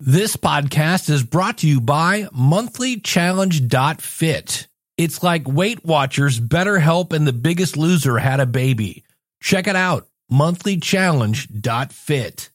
[0.00, 4.68] This podcast is brought to you by monthlychallenge.fit.
[4.96, 9.02] It's like Weight Watchers, BetterHelp, and The Biggest Loser had a baby.
[9.42, 12.50] Check it out, monthlychallenge.fit.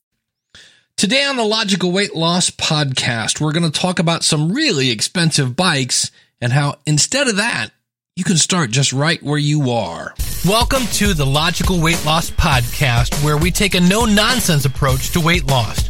[0.95, 5.57] Today on the Logical Weight Loss Podcast, we're going to talk about some really expensive
[5.57, 7.71] bikes and how instead of that,
[8.15, 10.13] you can start just right where you are.
[10.45, 15.19] Welcome to the Logical Weight Loss Podcast, where we take a no nonsense approach to
[15.19, 15.89] weight loss.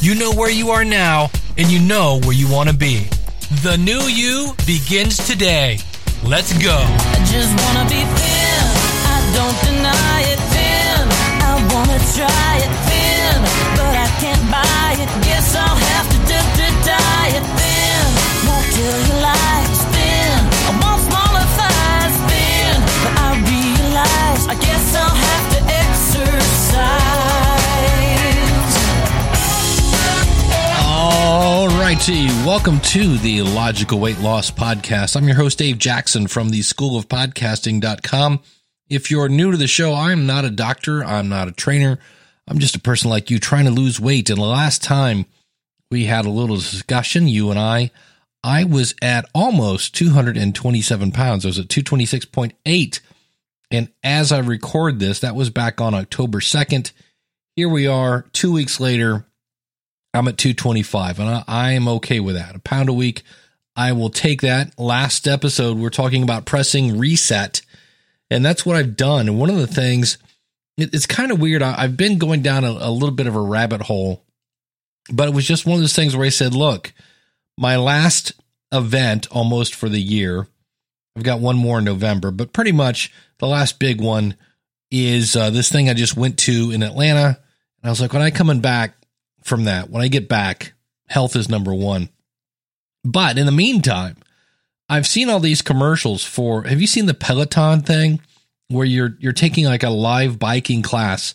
[0.00, 3.08] You know where you are now, and you know where you want to be.
[3.62, 5.78] The new you begins today.
[6.22, 6.76] Let's go.
[6.78, 8.62] I just wanna be thin.
[9.14, 11.00] I don't deny it thin.
[11.42, 13.36] I wanna try it thin,
[13.78, 15.08] but I can't buy it.
[15.24, 18.06] Guess I'll have to d- d- die it thin.
[19.26, 20.38] Lies thin.
[20.68, 27.55] I want smaller thighs thin, but I realize I guess I'll have to exercise.
[31.28, 32.26] All righty.
[32.46, 35.16] Welcome to the Logical Weight Loss Podcast.
[35.16, 38.40] I'm your host, Dave Jackson from the School of Podcasting.com.
[38.88, 41.04] If you're new to the show, I'm not a doctor.
[41.04, 41.98] I'm not a trainer.
[42.46, 44.30] I'm just a person like you trying to lose weight.
[44.30, 45.26] And the last time
[45.90, 47.90] we had a little discussion, you and I,
[48.44, 51.44] I was at almost 227 pounds.
[51.44, 53.00] I was at 226.8.
[53.72, 56.92] And as I record this, that was back on October 2nd.
[57.56, 59.26] Here we are, two weeks later.
[60.16, 62.56] I'm at 225, and I, I am okay with that.
[62.56, 63.22] A pound a week,
[63.76, 64.78] I will take that.
[64.78, 67.60] Last episode, we're talking about pressing reset,
[68.30, 69.28] and that's what I've done.
[69.28, 70.18] And one of the things,
[70.76, 71.62] it, it's kind of weird.
[71.62, 74.24] I, I've been going down a, a little bit of a rabbit hole,
[75.12, 76.92] but it was just one of those things where I said, look,
[77.58, 78.32] my last
[78.72, 80.48] event almost for the year,
[81.16, 84.36] I've got one more in November, but pretty much the last big one
[84.90, 87.38] is uh, this thing I just went to in Atlanta.
[87.82, 88.94] And I was like, when I coming back
[89.46, 90.74] from that, when I get back,
[91.08, 92.08] health is number one.
[93.04, 94.16] But in the meantime,
[94.88, 96.64] I've seen all these commercials for.
[96.64, 98.20] Have you seen the Peloton thing,
[98.68, 101.34] where you're you're taking like a live biking class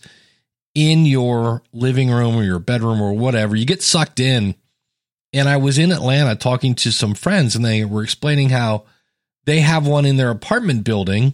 [0.76, 3.56] in your living room or your bedroom or whatever?
[3.56, 4.56] You get sucked in.
[5.34, 8.84] And I was in Atlanta talking to some friends, and they were explaining how
[9.46, 11.34] they have one in their apartment building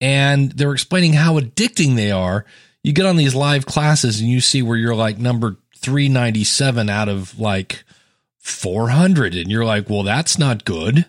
[0.00, 2.46] and they're explaining how addicting they are.
[2.82, 7.08] You get on these live classes and you see where you're like number 397 out
[7.08, 7.84] of like
[8.38, 11.04] 400 and you're like, "Well, that's not good."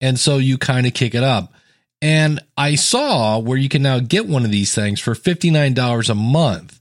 [0.00, 1.52] And so you kind of kick it up.
[2.00, 6.14] And I saw where you can now get one of these things for $59 a
[6.14, 6.80] month.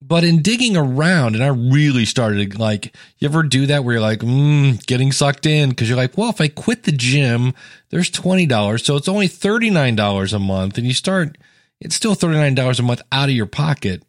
[0.00, 4.00] But in digging around, and I really started like, you ever do that where you're
[4.00, 7.52] like, mm, getting sucked in because you're like, well, if I quit the gym,
[7.90, 8.84] there's $20.
[8.84, 10.78] So it's only $39 a month.
[10.78, 11.36] And you start,
[11.80, 14.02] it's still $39 a month out of your pocket.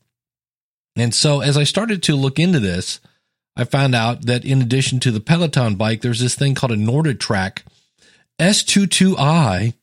[0.96, 3.00] And so as I started to look into this,
[3.56, 6.78] I found out that in addition to the Peloton bike, there's this thing called a
[6.78, 7.64] Nordic Track
[8.40, 9.74] S22i,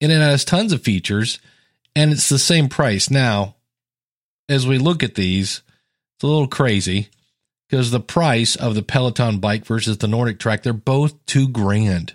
[0.00, 1.38] and it has tons of features,
[1.94, 3.10] and it's the same price.
[3.10, 3.54] Now,
[4.48, 5.62] as we look at these,
[6.16, 7.08] it's a little crazy
[7.68, 12.14] because the price of the Peloton bike versus the Nordic Track, they're both two grand,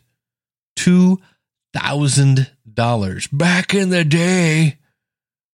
[0.75, 1.19] two
[1.73, 3.27] thousand dollars.
[3.27, 4.77] Back in the day,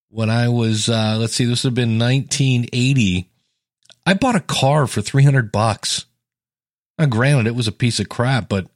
[0.09, 3.29] when I was, uh, let's see, this would have been 1980.
[4.05, 6.05] I bought a car for 300 bucks.
[6.97, 8.69] Now, granted, it was a piece of crap, but it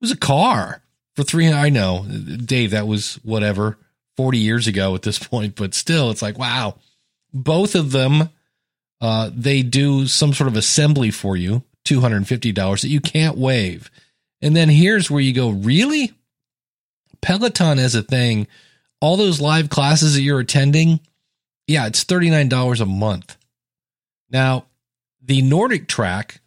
[0.00, 0.82] was a car
[1.14, 1.56] for 300.
[1.56, 3.78] I know, Dave, that was whatever,
[4.16, 6.74] 40 years ago at this point, but still, it's like, wow
[7.32, 8.30] both of them
[9.00, 13.90] uh, they do some sort of assembly for you $250 that you can't waive
[14.42, 16.12] and then here's where you go really
[17.22, 18.46] peloton as a thing
[19.00, 21.00] all those live classes that you're attending
[21.66, 23.36] yeah it's $39 a month
[24.30, 24.66] now
[25.22, 26.40] the nordic track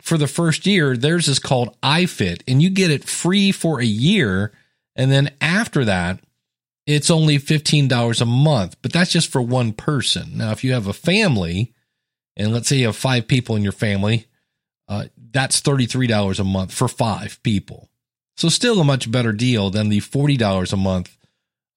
[0.00, 3.86] for the first year theirs is called ifit and you get it free for a
[3.86, 4.52] year
[4.94, 6.20] and then after that
[6.86, 10.38] it's only $15 a month, but that's just for one person.
[10.38, 11.74] Now, if you have a family,
[12.36, 14.26] and let's say you have five people in your family,
[14.88, 17.88] uh, that's $33 a month for five people.
[18.36, 21.16] So, still a much better deal than the $40 a month.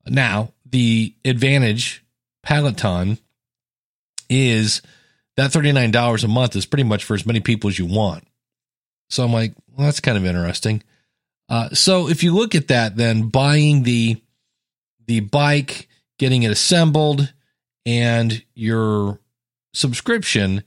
[0.05, 2.03] Now, the advantage
[2.43, 3.17] Peloton
[4.29, 4.81] is
[5.35, 8.25] that $39 a month is pretty much for as many people as you want.
[9.09, 10.83] So I'm like, well, that's kind of interesting.
[11.47, 14.21] Uh, so if you look at that, then buying the
[15.07, 15.87] the bike,
[16.19, 17.33] getting it assembled,
[17.87, 19.19] and your
[19.73, 20.63] subscription,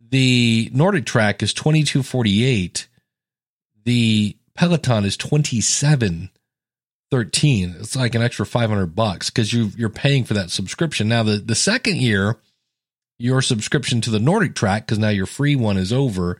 [0.00, 2.88] the Nordic Track is twenty two forty eight.
[3.84, 6.30] The Peloton is twenty seven
[7.10, 7.76] thirteen.
[7.78, 11.08] It's like an extra five hundred bucks because you you're paying for that subscription.
[11.08, 12.36] Now the the second year,
[13.18, 16.38] your subscription to the Nordic Track because now your free one is over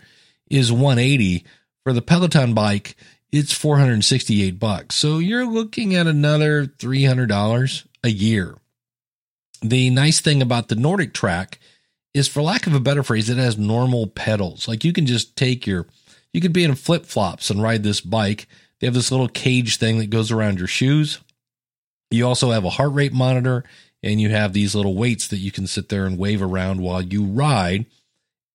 [0.50, 1.44] is one eighty.
[1.85, 2.97] For the Peloton bike,
[3.32, 4.94] it's 468 bucks.
[4.94, 8.56] So you're looking at another $300 a year.
[9.62, 11.59] The nice thing about the Nordic track
[12.15, 14.69] is for lack of a better phrase, it has normal pedals.
[14.69, 15.87] Like you can just take your
[16.32, 18.47] you could be in flip flops and ride this bike.
[18.81, 21.21] They have this little cage thing that goes around your shoes.
[22.11, 23.65] You also have a heart rate monitor
[24.03, 27.03] and you have these little weights that you can sit there and wave around while
[27.03, 27.87] you ride.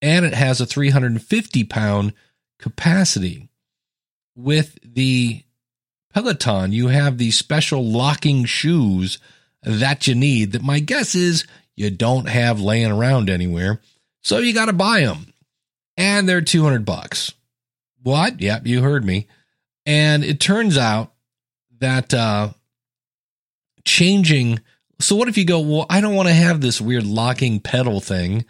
[0.01, 2.13] And it has a 350 pound
[2.59, 3.49] capacity.
[4.35, 5.43] With the
[6.13, 9.19] Peloton, you have these special locking shoes
[9.61, 13.79] that you need that my guess is you don't have laying around anywhere.
[14.21, 15.33] So you got to buy them.
[15.97, 17.33] And they're 200 bucks.
[18.01, 18.41] What?
[18.41, 19.27] Yep, you heard me.
[19.85, 21.13] And it turns out
[21.79, 22.53] that uh
[23.85, 24.59] changing
[25.03, 27.99] so what if you go, well, I don't want to have this weird locking pedal
[27.99, 28.45] thing.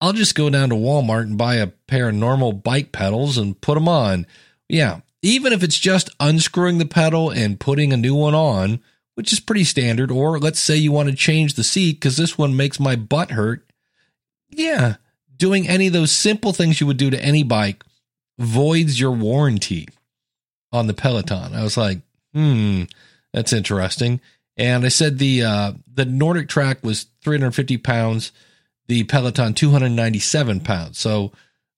[0.00, 3.60] I'll just go down to Walmart and buy a pair of normal bike pedals and
[3.60, 4.26] put them on.
[4.68, 8.80] Yeah, even if it's just unscrewing the pedal and putting a new one on,
[9.14, 12.38] which is pretty standard, or let's say you want to change the seat because this
[12.38, 13.64] one makes my butt hurt.
[14.50, 14.96] Yeah,
[15.36, 17.84] doing any of those simple things you would do to any bike
[18.38, 19.88] voids your warranty
[20.72, 21.54] on the Peloton.
[21.54, 22.00] I was like,
[22.32, 22.84] hmm,
[23.32, 24.20] that's interesting.
[24.56, 28.32] And I said the uh, the Nordic track was 350 pounds
[28.88, 30.98] the Peloton 297 pounds.
[30.98, 31.32] So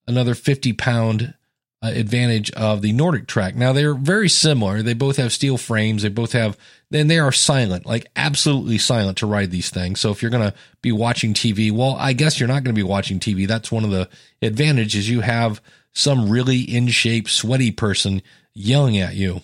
[0.07, 1.35] another 50 pound
[1.83, 3.57] uh, advantage of the Nordic track.
[3.57, 4.83] Now they're very similar.
[4.83, 6.03] They both have steel frames.
[6.03, 6.57] They both have,
[6.91, 10.01] then they are silent, like absolutely silent to ride these things.
[10.01, 12.79] So if you're going to be watching TV, well, I guess you're not going to
[12.79, 13.47] be watching TV.
[13.47, 14.09] That's one of the
[14.43, 15.09] advantages.
[15.09, 15.61] You have
[15.93, 18.23] some really in shape, sweaty person
[18.61, 19.43] yelling at you.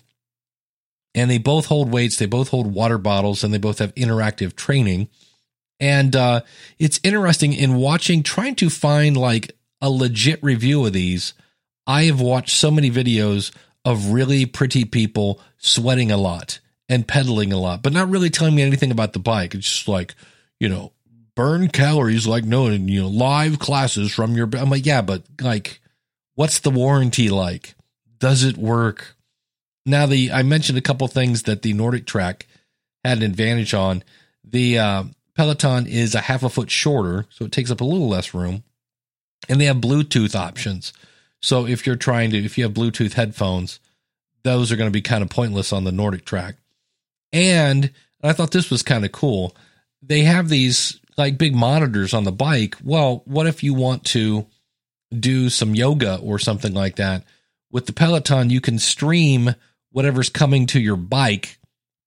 [1.15, 2.17] And they both hold weights.
[2.17, 5.09] They both hold water bottles and they both have interactive training.
[5.81, 6.43] And uh,
[6.79, 11.35] it's interesting in watching, trying to find like a legit review of these.
[11.87, 13.55] I have watched so many videos
[13.85, 18.55] of really pretty people sweating a lot and pedaling a lot, but not really telling
[18.55, 19.55] me anything about the bike.
[19.55, 20.15] It's just like,
[20.59, 20.93] you know,
[21.35, 24.49] burn calories like no, you know, live classes from your.
[24.57, 25.81] I'm like, yeah, but like,
[26.35, 27.75] what's the warranty like?
[28.19, 29.17] Does it work?
[29.85, 32.47] Now, the I mentioned a couple things that the Nordic track
[33.05, 34.03] had an advantage on.
[34.45, 35.05] The uh,
[35.37, 38.65] Peloton is a half a foot shorter, so it takes up a little less room.
[39.49, 40.93] And they have Bluetooth options.
[41.41, 43.79] So if you're trying to, if you have Bluetooth headphones,
[44.43, 46.57] those are going to be kind of pointless on the Nordic track.
[47.33, 47.93] And
[48.23, 49.55] I thought this was kind of cool.
[50.03, 52.77] They have these like big monitors on the bike.
[52.83, 54.47] Well, what if you want to
[55.17, 57.25] do some yoga or something like that?
[57.71, 59.55] With the Peloton, you can stream
[59.91, 61.59] whatever's coming to your bike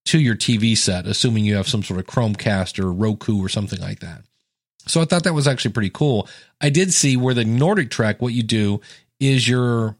[0.06, 3.80] to your TV set, assuming you have some sort of Chromecast or Roku or something
[3.80, 4.24] like that.
[4.88, 6.28] So I thought that was actually pretty cool.
[6.60, 8.82] I did see where the Nordic track, what you do
[9.20, 9.98] is your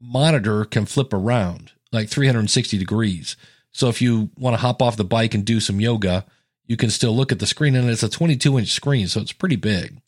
[0.00, 3.36] monitor can flip around like 360 degrees.
[3.72, 6.24] So if you want to hop off the bike and do some yoga,
[6.66, 9.08] you can still look at the screen and it's a 22 inch screen.
[9.08, 10.00] So it's pretty big.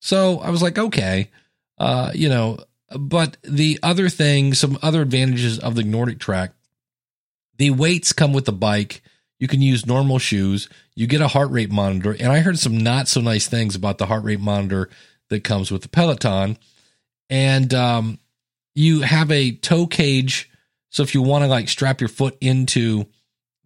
[0.00, 1.30] So I was like, okay,
[1.78, 2.58] uh, you know,
[2.96, 6.52] but the other thing, some other advantages of the Nordic track
[7.58, 9.02] the weights come with the bike.
[9.38, 10.68] You can use normal shoes.
[10.94, 12.16] You get a heart rate monitor.
[12.18, 14.88] And I heard some not so nice things about the heart rate monitor
[15.28, 16.56] that comes with the Peloton.
[17.28, 18.18] And um,
[18.74, 20.50] you have a toe cage.
[20.90, 23.06] So if you want to like strap your foot into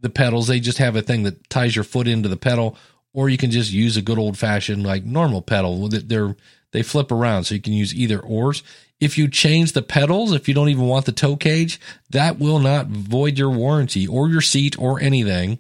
[0.01, 2.77] the pedals, they just have a thing that ties your foot into the pedal,
[3.13, 5.89] or you can just use a good old fashioned like normal pedal.
[5.89, 6.35] They're
[6.73, 8.63] they flip around, so you can use either ors.
[9.03, 11.81] If you change the pedals, if you don't even want the toe cage,
[12.11, 15.59] that will not void your warranty or your seat or anything.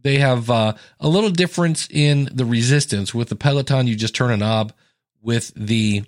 [0.00, 3.12] They have uh, a little difference in the resistance.
[3.12, 4.72] With the Peloton, you just turn a knob.
[5.20, 6.04] With the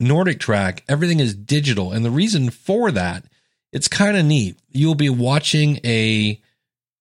[0.00, 1.92] Nordic track, everything is digital.
[1.92, 3.26] And the reason for that,
[3.70, 4.58] it's kind of neat.
[4.70, 6.40] You'll be watching a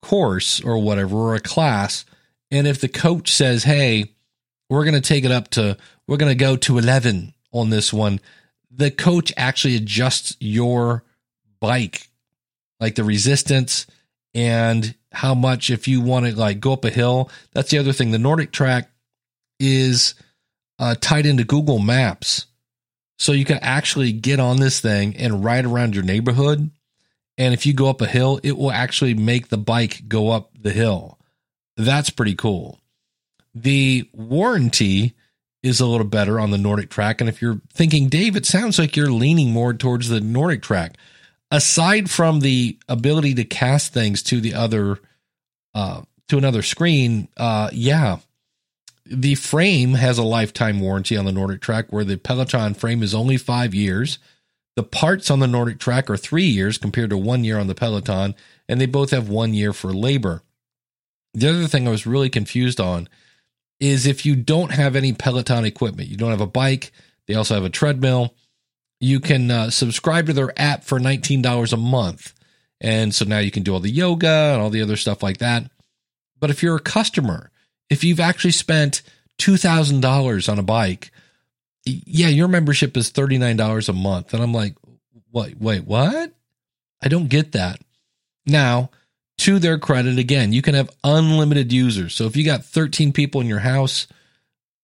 [0.01, 2.03] course or whatever, or a class.
[2.51, 4.11] And if the coach says, hey,
[4.69, 7.93] we're going to take it up to, we're going to go to 11 on this
[7.93, 8.19] one,
[8.77, 11.03] the coach actually adjusts your
[11.59, 12.07] bike,
[12.79, 13.87] like the resistance
[14.33, 17.29] and how much if you want to like go up a hill.
[17.53, 18.11] That's the other thing.
[18.11, 18.89] The Nordic track
[19.59, 20.13] is
[20.79, 22.45] uh, tied into Google Maps.
[23.17, 26.69] So you can actually get on this thing and ride around your neighborhood.
[27.39, 30.51] And if you go up a hill, it will actually make the bike go up
[30.59, 31.17] the hill.
[31.75, 32.79] That's pretty cool.
[33.55, 35.15] The warranty
[35.63, 37.19] is a little better on the Nordic track.
[37.19, 40.97] And if you're thinking, Dave, it sounds like you're leaning more towards the Nordic track.
[41.49, 44.99] Aside from the ability to cast things to the other,
[45.73, 48.19] uh, to another screen, uh, yeah,
[49.05, 53.15] the frame has a lifetime warranty on the Nordic track, where the Peloton frame is
[53.15, 54.19] only five years.
[54.75, 57.75] The parts on the Nordic track are three years compared to one year on the
[57.75, 58.35] Peloton,
[58.67, 60.43] and they both have one year for labor.
[61.33, 63.07] The other thing I was really confused on
[63.79, 66.91] is if you don't have any Peloton equipment, you don't have a bike,
[67.27, 68.33] they also have a treadmill,
[68.99, 72.33] you can uh, subscribe to their app for $19 a month.
[72.81, 75.37] And so now you can do all the yoga and all the other stuff like
[75.37, 75.69] that.
[76.39, 77.51] But if you're a customer,
[77.89, 79.01] if you've actually spent
[79.39, 81.11] $2,000 on a bike,
[81.85, 84.33] yeah, your membership is $39 a month.
[84.33, 84.75] And I'm like,
[85.31, 86.31] wait, wait, what?
[87.01, 87.79] I don't get that.
[88.45, 88.89] Now,
[89.47, 92.13] to their credit, again, you can have unlimited users.
[92.13, 94.05] So if you got 13 people in your house,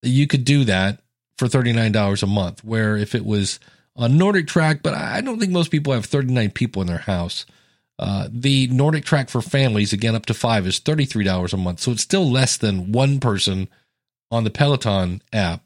[0.01, 1.01] you could do that
[1.38, 2.63] for $39 a month.
[2.63, 3.60] Where if it was
[3.98, 7.46] a Nordic track, but I don't think most people have 39 people in their house.
[8.00, 11.82] Uh, the Nordic track for families, again, up to five, is $33 a month.
[11.82, 13.67] So it's still less than one person
[14.32, 15.62] on the Peloton app.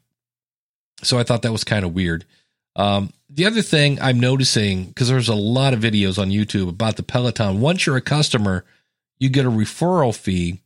[1.04, 2.24] So I thought that was kind of weird.
[2.74, 6.96] Um, the other thing I'm noticing, because there's a lot of videos on YouTube about
[6.96, 8.64] the Peloton, once you're a customer,
[9.18, 10.60] you get a referral fee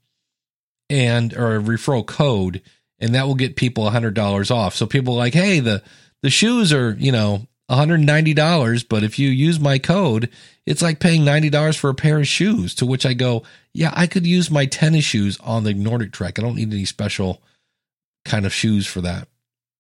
[0.90, 2.62] and or a referral code,
[2.99, 4.75] and that will get people $100 off.
[4.75, 5.82] So people like, hey, the
[6.23, 10.28] the shoes are, you know, $190, but if you use my code,
[10.66, 12.75] it's like paying $90 for a pair of shoes.
[12.76, 13.42] To which I go,
[13.73, 16.38] yeah, I could use my tennis shoes on the Nordic Track.
[16.38, 17.42] I don't need any special
[18.25, 19.28] kind of shoes for that.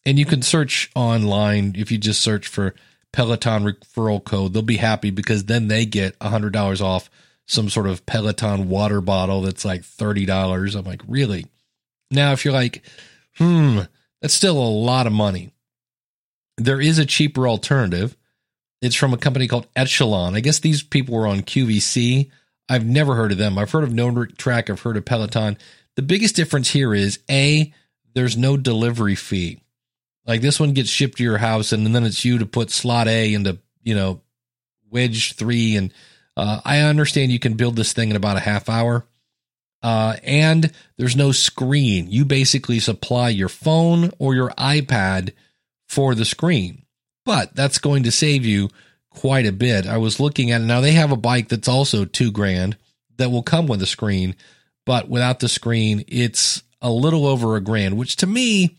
[0.04, 2.74] And you can search online if you just search for
[3.12, 4.52] Peloton referral code.
[4.52, 7.08] They'll be happy because then they get $100 off
[7.46, 10.76] some sort of Peloton water bottle that's like $30.
[10.76, 11.46] I'm like, really?
[12.10, 12.82] Now, if you're like,
[13.36, 13.80] hmm,
[14.20, 15.52] that's still a lot of money.
[16.56, 18.16] There is a cheaper alternative.
[18.80, 20.34] It's from a company called Echelon.
[20.34, 22.30] I guess these people were on QVC.
[22.68, 23.58] I've never heard of them.
[23.58, 24.70] I've heard of Nordic Track.
[24.70, 25.56] I've heard of Peloton.
[25.96, 27.72] The biggest difference here is A,
[28.14, 29.60] there's no delivery fee.
[30.26, 33.08] Like this one gets shipped to your house and then it's you to put slot
[33.08, 34.20] A into, you know,
[34.90, 35.76] wedge three.
[35.76, 35.92] And
[36.36, 39.06] uh, I understand you can build this thing in about a half hour.
[39.82, 42.10] Uh, and there's no screen.
[42.10, 45.32] You basically supply your phone or your iPad
[45.88, 46.84] for the screen,
[47.24, 48.70] but that's going to save you
[49.10, 49.86] quite a bit.
[49.86, 50.80] I was looking at it now.
[50.80, 52.76] They have a bike that's also two grand
[53.18, 54.36] that will come with a screen,
[54.86, 58.78] but without the screen, it's a little over a grand, which to me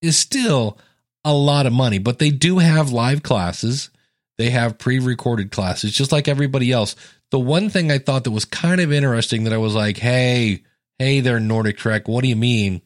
[0.00, 0.78] is still
[1.24, 1.98] a lot of money.
[1.98, 3.90] But they do have live classes.
[4.38, 6.94] They have pre-recorded classes, just like everybody else.
[7.30, 10.62] The one thing I thought that was kind of interesting that I was like, hey,
[10.98, 12.82] hey there, Nordic Track, what do you mean?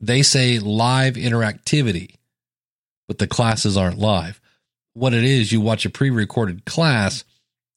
[0.00, 2.16] They say live interactivity,
[3.06, 4.40] but the classes aren't live.
[4.94, 7.24] What it is, you watch a pre-recorded class,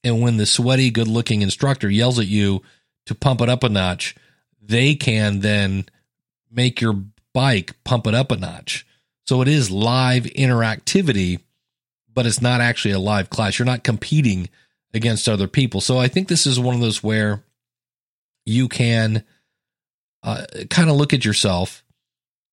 [0.03, 2.63] and when the sweaty, good-looking instructor yells at you
[3.05, 4.15] to pump it up a notch,
[4.59, 5.85] they can then
[6.51, 6.99] make your
[7.33, 8.87] bike pump it up a notch.
[9.27, 11.41] So it is live interactivity,
[12.15, 13.59] but it's not actually a live class.
[13.59, 14.49] You're not competing
[14.93, 15.81] against other people.
[15.81, 17.43] So I think this is one of those where
[18.45, 19.23] you can
[20.23, 21.83] uh, kind of look at yourself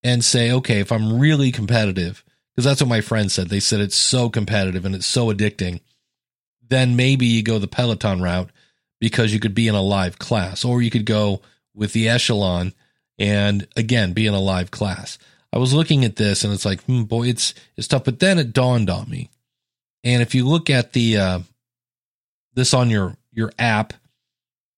[0.03, 3.49] and say, okay, if I'm really competitive, because that's what my friends said.
[3.49, 5.79] They said it's so competitive and it's so addicting,
[6.67, 8.49] then maybe you go the Peloton route
[8.99, 11.41] because you could be in a live class, or you could go
[11.73, 12.73] with the Echelon
[13.17, 15.17] and again be in a live class.
[15.51, 18.03] I was looking at this and it's like, hmm, boy, it's it's tough.
[18.03, 19.29] But then it dawned on me,
[20.03, 21.39] and if you look at the uh,
[22.53, 23.93] this on your your app,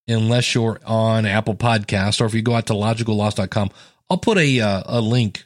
[0.08, 3.72] unless you're on Apple Podcast or if you go out to logicalloss.com,
[4.10, 5.46] I'll put a uh, a link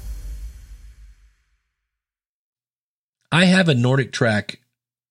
[3.31, 4.59] I have a Nordic track.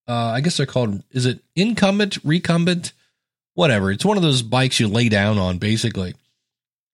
[0.09, 2.93] Uh, I guess they're called, is it incumbent, recumbent?
[3.55, 3.91] Whatever.
[3.91, 6.15] It's one of those bikes you lay down on, basically.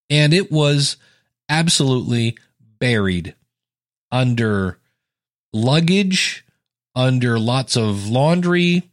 [0.08, 0.96] And it was
[1.48, 2.36] absolutely
[2.78, 3.34] buried
[4.10, 4.78] under
[5.52, 6.44] luggage,
[6.94, 8.88] under lots of laundry,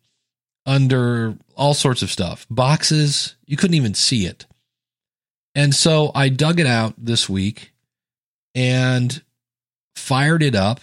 [0.66, 3.36] under all sorts of stuff, boxes.
[3.46, 4.46] You couldn't even see it.
[5.56, 7.74] And so I dug it out this week
[8.56, 9.22] and
[9.96, 10.80] fired it up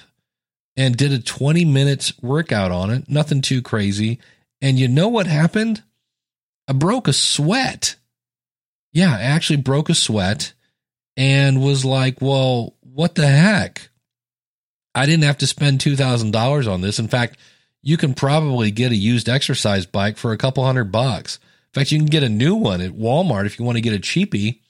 [0.80, 3.06] and did a 20 minutes workout on it.
[3.06, 4.18] Nothing too crazy.
[4.62, 5.82] And you know what happened?
[6.66, 7.96] I broke a sweat.
[8.90, 10.54] Yeah, I actually broke a sweat
[11.18, 13.90] and was like, well, what the heck?
[14.94, 16.98] I didn't have to spend $2,000 on this.
[16.98, 17.38] In fact,
[17.82, 21.38] you can probably get a used exercise bike for a couple hundred bucks.
[21.74, 23.92] In fact, you can get a new one at Walmart if you want to get
[23.92, 24.60] a cheapie,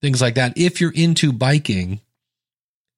[0.00, 0.56] things like that.
[0.56, 2.00] If you're into biking,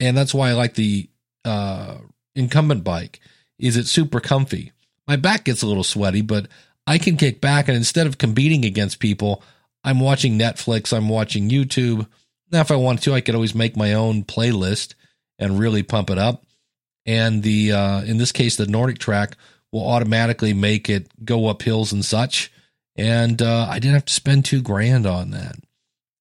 [0.01, 1.09] and that's why I like the
[1.43, 1.97] uh,
[2.37, 3.21] incumbent bike,
[3.59, 4.73] is it's super comfy.
[5.07, 6.49] My back gets a little sweaty, but
[6.87, 9.43] I can kick back and instead of competing against people,
[9.83, 12.07] I'm watching Netflix, I'm watching YouTube.
[12.51, 14.95] Now, if I wanted to, I could always make my own playlist
[15.39, 16.45] and really pump it up.
[17.05, 19.37] And the uh, in this case, the Nordic track
[19.73, 22.53] will automatically make it go up hills and such.
[22.97, 25.57] And uh, I didn't have to spend two grand on that.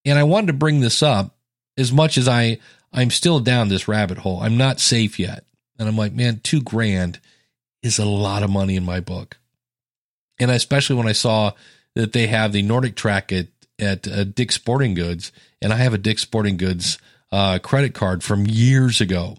[0.03, 1.35] And I wanted to bring this up
[1.77, 2.59] as much as I
[2.93, 4.39] I'm still down this rabbit hole.
[4.41, 5.43] I'm not safe yet,
[5.77, 7.19] and I'm like, man, two grand
[7.83, 9.37] is a lot of money in my book.
[10.39, 11.51] And especially when I saw
[11.95, 15.93] that they have the Nordic track at at uh, Dick's Sporting Goods, and I have
[15.93, 16.97] a Dick's Sporting Goods
[17.31, 19.37] uh, credit card from years ago,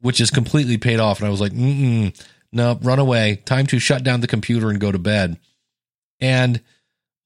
[0.00, 1.18] which is completely paid off.
[1.18, 2.14] And I was like, Mm-mm,
[2.52, 3.36] no, run away.
[3.44, 5.38] Time to shut down the computer and go to bed.
[6.20, 6.60] And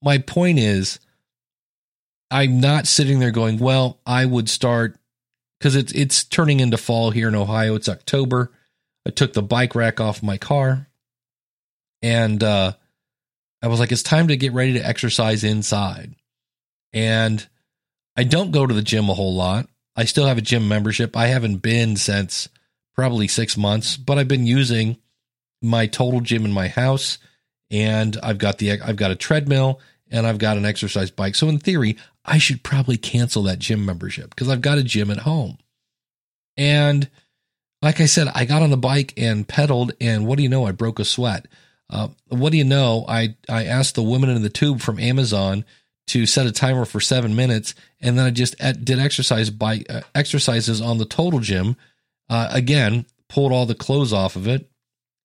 [0.01, 0.99] my point is,
[2.31, 4.97] I'm not sitting there going, well, I would start
[5.65, 7.73] because it's it's turning into fall here in Ohio.
[7.73, 8.51] It's October.
[9.03, 10.87] I took the bike rack off my car,
[12.03, 12.73] and uh,
[13.63, 16.13] I was like, it's time to get ready to exercise inside.
[16.93, 17.47] And
[18.15, 19.67] I don't go to the gym a whole lot.
[19.95, 21.17] I still have a gym membership.
[21.17, 22.47] I haven't been since
[22.93, 24.97] probably six months, but I've been using
[25.63, 27.17] my total gym in my house,
[27.71, 29.79] and I've got the I've got a treadmill
[30.11, 31.35] and I've got an exercise bike.
[31.35, 35.11] So in theory, I should probably cancel that gym membership because I've got a gym
[35.11, 35.57] at home.
[36.57, 37.09] And
[37.81, 40.65] like I said, I got on the bike and pedaled, and what do you know?
[40.65, 41.47] I broke a sweat.
[41.89, 43.05] Uh, what do you know?
[43.07, 45.65] I I asked the woman in the tube from Amazon
[46.07, 50.01] to set a timer for seven minutes, and then I just did exercise by uh,
[50.13, 51.75] exercises on the total gym.
[52.27, 54.69] Uh, again, pulled all the clothes off of it,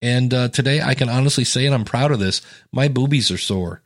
[0.03, 3.39] and uh, today I can honestly say, and I'm proud of this, my boobies are
[3.39, 3.81] sore,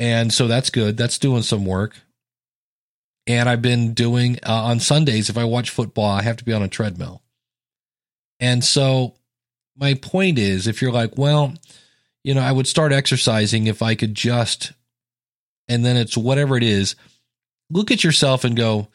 [0.00, 0.96] and so that's good.
[0.96, 1.94] That's doing some work.
[3.26, 5.28] And I've been doing uh, on Sundays.
[5.28, 7.22] If I watch football, I have to be on a treadmill.
[8.40, 9.14] And so
[9.76, 11.54] my point is, if you're like, well,
[12.24, 14.72] you know, I would start exercising if I could just
[15.68, 16.96] and then it's whatever it is,
[17.70, 18.88] look at yourself and go,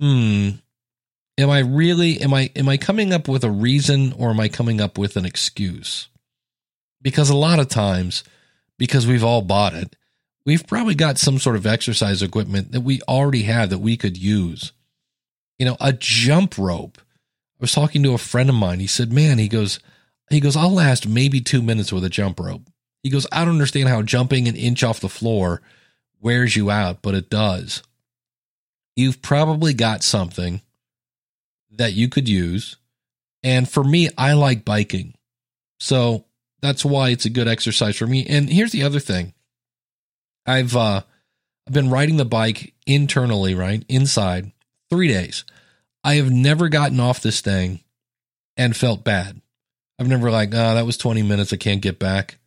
[0.00, 0.50] hmm,
[1.38, 4.48] am I really am I am I coming up with a reason or am I
[4.48, 6.08] coming up with an excuse?
[7.00, 8.24] Because a lot of times,
[8.78, 9.94] because we've all bought it,
[10.48, 14.16] we've probably got some sort of exercise equipment that we already have that we could
[14.16, 14.72] use.
[15.58, 16.96] You know, a jump rope.
[16.98, 18.80] I was talking to a friend of mine.
[18.80, 19.78] He said, "Man, he goes,
[20.30, 22.62] he goes, I'll last maybe two minutes with a jump rope."
[23.02, 25.60] He goes, "I don't understand how jumping an inch off the floor
[26.18, 27.82] wears you out, but it does.
[28.96, 30.62] You've probably got something
[31.72, 32.76] that you could use.
[33.42, 35.12] And for me, I like biking.
[35.78, 36.24] So
[36.62, 38.26] that's why it's a good exercise for me.
[38.26, 39.34] And here's the other thing.
[40.48, 41.02] I've uh
[41.66, 43.84] I've been riding the bike internally, right?
[43.88, 44.52] Inside
[44.90, 45.44] 3 days.
[46.02, 47.80] I have never gotten off this thing
[48.56, 49.40] and felt bad.
[49.98, 51.52] I've never like, oh, that was 20 minutes.
[51.52, 52.38] I can't get back.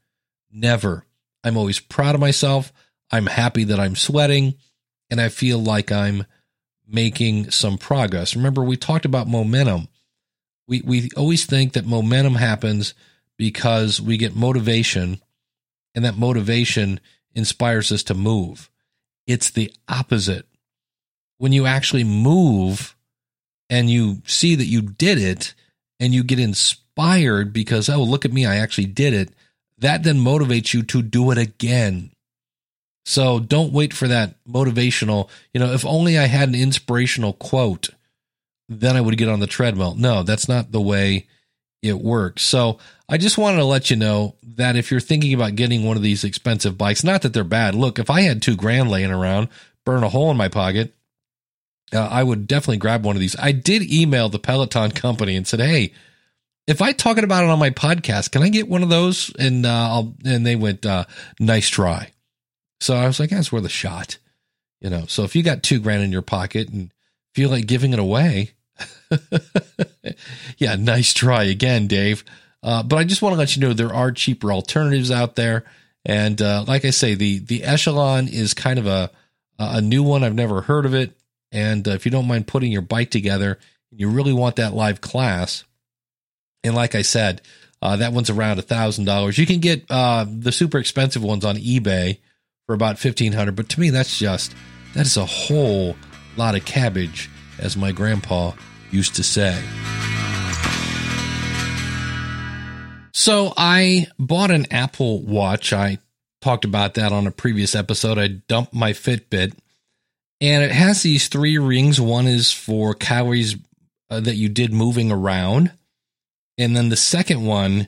[0.52, 1.06] Never.
[1.44, 2.72] I'm always proud of myself.
[3.12, 4.56] I'm happy that I'm sweating
[5.10, 6.26] and I feel like I'm
[6.88, 8.36] making some progress.
[8.36, 9.88] Remember, we talked about momentum.
[10.68, 12.94] we we always think that momentum happens
[13.38, 15.22] because we get motivation
[15.94, 17.00] and that motivation
[17.36, 18.70] inspires us to move.
[19.28, 20.46] It's the opposite.
[21.38, 22.96] When you actually move
[23.70, 25.54] and you see that you did it
[26.00, 29.34] and you get inspired because, oh, look at me, I actually did it,
[29.78, 32.12] that then motivates you to do it again.
[33.06, 37.90] So don't wait for that motivational, you know, if only I had an inspirational quote,
[38.70, 39.96] then I would get on the treadmill.
[39.96, 41.28] No, that's not the way
[41.82, 42.44] it works.
[42.44, 42.78] So
[43.10, 46.04] I just wanted to let you know that if you're thinking about getting one of
[46.04, 47.76] these expensive bikes, not that they're bad.
[47.76, 49.50] Look, if I had two grand laying around,
[49.86, 50.94] burn a hole in my pocket,
[51.94, 53.36] uh, I would definitely grab one of these.
[53.38, 55.94] I did email the Peloton company and said, "Hey,
[56.68, 59.66] if I talking about it on my podcast, can I get one of those?" And
[59.66, 61.06] uh, and they went, uh,
[61.40, 62.12] "Nice try."
[62.80, 64.18] So I was like, "That's worth a shot,"
[64.80, 65.06] you know.
[65.08, 66.92] So if you got two grand in your pocket and
[67.36, 68.52] feel like giving it away,
[70.58, 72.24] yeah, nice try again, Dave.
[72.64, 75.64] Uh, but I just want to let you know there are cheaper alternatives out there,
[76.06, 79.12] and uh, like I say, the the Echelon is kind of a
[79.58, 80.24] a new one.
[80.24, 81.18] I've never heard of it,
[81.52, 83.58] and uh, if you don't mind putting your bike together,
[83.92, 85.64] you really want that live class,
[86.64, 87.42] and like I said,
[87.82, 89.38] uh, that one's around a thousand dollars.
[89.38, 92.20] You can get uh, the super expensive ones on eBay
[92.68, 94.54] for about fifteen hundred, but to me, that's just
[94.94, 95.96] that is a whole
[96.38, 97.30] lot of cabbage,
[97.62, 98.52] as my grandpa
[98.92, 99.62] used to say.
[103.14, 105.74] So I bought an Apple Watch.
[105.74, 106.00] I
[106.42, 108.18] talked about that on a previous episode.
[108.18, 109.54] I dumped my Fitbit
[110.42, 112.02] and it has these three rings.
[112.02, 113.56] One is for calories
[114.10, 115.72] uh, that you did moving around.
[116.58, 117.88] And then the second one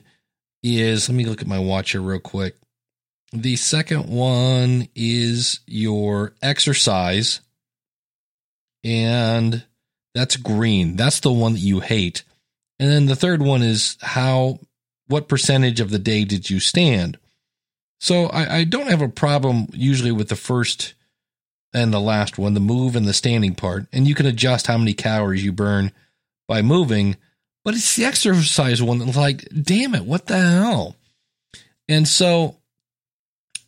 [0.62, 2.56] is, let me look at my watch here real quick.
[3.32, 7.40] The second one is your exercise.
[8.84, 9.64] And
[10.14, 10.96] that's green.
[10.96, 12.22] That's the one that you hate.
[12.78, 14.60] And then the third one is how
[15.08, 17.18] what percentage of the day did you stand?
[18.00, 20.94] So I, I don't have a problem usually with the first
[21.72, 23.86] and the last one, the move and the standing part.
[23.92, 25.90] And you can adjust how many calories you burn
[26.46, 27.16] by moving,
[27.64, 30.96] but it's the exercise one that's like, damn it, what the hell?
[31.88, 32.56] And so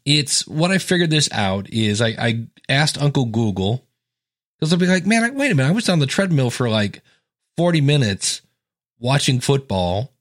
[0.04, 3.85] it's what I figured this out is I, I asked Uncle Google
[4.58, 7.02] because I'll be like, man, wait a minute, I was on the treadmill for like
[7.56, 8.42] 40 minutes
[8.98, 10.12] watching football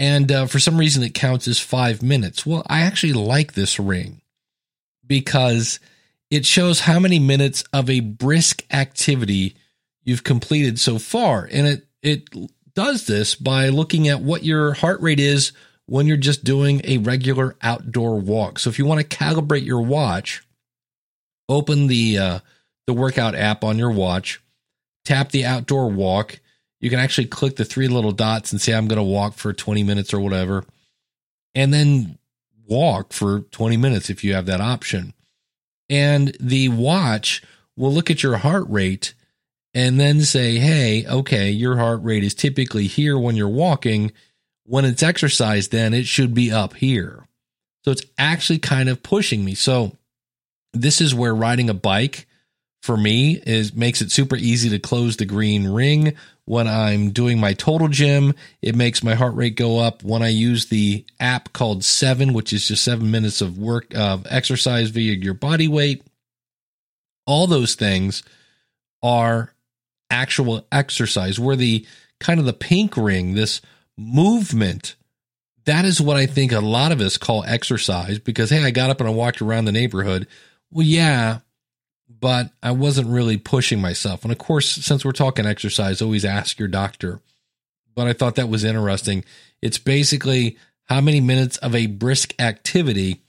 [0.00, 2.46] and uh, for some reason it counts as five minutes.
[2.46, 4.22] Well, I actually like this ring
[5.06, 5.78] because
[6.30, 9.56] it shows how many minutes of a brisk activity
[10.02, 12.30] you've completed so far, and it it
[12.74, 15.52] does this by looking at what your heart rate is
[15.84, 18.58] when you're just doing a regular outdoor walk.
[18.58, 20.42] So if you want to calibrate your watch,
[21.46, 22.38] open the uh,
[22.86, 24.40] the workout app on your watch,
[25.04, 26.40] tap the outdoor walk
[26.80, 29.52] you can actually click the three little dots and say, I'm going to walk for
[29.52, 30.64] 20 minutes or whatever,
[31.54, 32.18] and then
[32.66, 35.12] walk for 20 minutes if you have that option.
[35.90, 37.42] And the watch
[37.76, 39.14] will look at your heart rate
[39.74, 44.12] and then say, hey, okay, your heart rate is typically here when you're walking.
[44.64, 47.26] When it's exercise, then it should be up here.
[47.84, 49.54] So it's actually kind of pushing me.
[49.54, 49.96] So
[50.72, 52.26] this is where riding a bike
[52.80, 56.14] for me is makes it super easy to close the green ring
[56.46, 58.34] when I'm doing my total gym.
[58.62, 62.52] It makes my heart rate go up when I use the app called Seven, which
[62.52, 66.02] is just seven minutes of work of exercise via your body weight.
[67.26, 68.22] All those things
[69.02, 69.54] are
[70.10, 71.38] actual exercise.
[71.38, 71.86] Where the
[72.18, 73.60] kind of the pink ring, this
[73.96, 74.96] movement,
[75.66, 78.90] that is what I think a lot of us call exercise because hey, I got
[78.90, 80.26] up and I walked around the neighborhood.
[80.72, 81.40] Well, yeah,
[82.20, 84.22] but I wasn't really pushing myself.
[84.22, 87.20] And of course, since we're talking exercise, always ask your doctor.
[87.94, 89.24] But I thought that was interesting.
[89.62, 93.22] It's basically how many minutes of a brisk activity.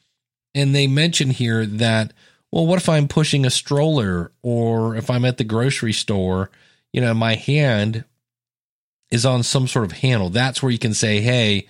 [0.53, 2.13] And they mention here that,
[2.51, 6.49] well, what if I'm pushing a stroller or if I'm at the grocery store,
[6.91, 8.03] you know, my hand
[9.09, 10.29] is on some sort of handle.
[10.29, 11.67] That's where you can say, hey,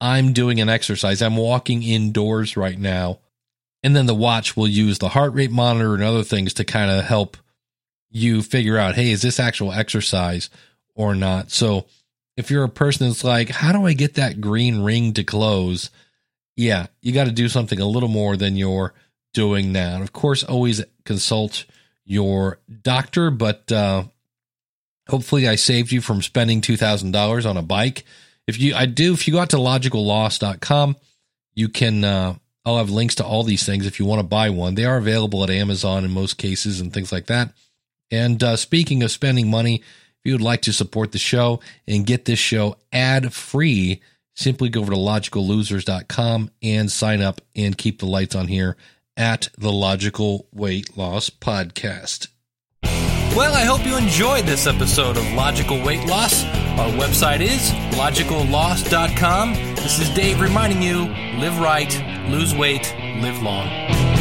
[0.00, 1.22] I'm doing an exercise.
[1.22, 3.20] I'm walking indoors right now.
[3.84, 6.90] And then the watch will use the heart rate monitor and other things to kind
[6.90, 7.36] of help
[8.10, 10.48] you figure out, hey, is this actual exercise
[10.94, 11.50] or not?
[11.50, 11.84] So
[12.34, 15.90] if you're a person that's like, how do I get that green ring to close?
[16.56, 18.94] Yeah, you got to do something a little more than you're
[19.34, 19.96] doing now.
[19.96, 21.66] And of course, always consult
[22.06, 24.04] your doctor, but uh,
[25.10, 28.04] hopefully I saved you from spending $2,000 on a bike.
[28.46, 30.96] If you, I do, if you go out to logicalloss.com,
[31.54, 34.50] you can uh, I'll have links to all these things if you want to buy
[34.50, 34.74] one.
[34.74, 37.52] They are available at Amazon in most cases and things like that.
[38.10, 42.06] And uh, speaking of spending money, If you would like to support the show and
[42.06, 44.00] get this show ad free,
[44.34, 48.76] simply go over to logicallosers.com and sign up and keep the lights on here
[49.16, 52.28] at the Logical Weight Loss Podcast.
[53.34, 56.44] Well, I hope you enjoyed this episode of Logical Weight Loss.
[56.78, 59.54] Our website is logicalloss.com.
[59.74, 61.06] This is Dave reminding you
[61.40, 61.92] live right,
[62.28, 64.13] lose weight, live long.